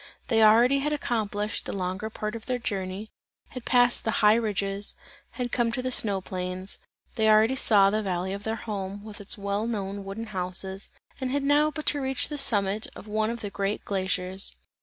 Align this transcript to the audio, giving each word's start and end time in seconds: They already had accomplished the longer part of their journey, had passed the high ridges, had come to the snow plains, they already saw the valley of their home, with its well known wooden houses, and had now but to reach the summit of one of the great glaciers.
They 0.29 0.41
already 0.41 0.79
had 0.79 0.93
accomplished 0.93 1.67
the 1.67 1.73
longer 1.73 2.09
part 2.09 2.35
of 2.35 2.47
their 2.47 2.57
journey, 2.57 3.11
had 3.49 3.65
passed 3.65 4.03
the 4.03 4.09
high 4.25 4.33
ridges, 4.33 4.95
had 5.33 5.51
come 5.51 5.71
to 5.73 5.81
the 5.83 5.91
snow 5.91 6.21
plains, 6.21 6.79
they 7.17 7.29
already 7.29 7.55
saw 7.55 7.91
the 7.91 8.01
valley 8.01 8.33
of 8.33 8.41
their 8.41 8.55
home, 8.55 9.03
with 9.03 9.21
its 9.21 9.37
well 9.37 9.67
known 9.67 10.03
wooden 10.03 10.25
houses, 10.33 10.89
and 11.19 11.29
had 11.29 11.43
now 11.43 11.69
but 11.69 11.85
to 11.85 12.01
reach 12.01 12.29
the 12.29 12.39
summit 12.39 12.87
of 12.95 13.05
one 13.05 13.29
of 13.29 13.41
the 13.41 13.51
great 13.51 13.85
glaciers. 13.85 14.55